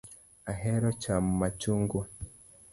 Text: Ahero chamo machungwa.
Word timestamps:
Ahero 0.51 0.87
chamo 1.01 1.31
machungwa. 1.41 2.03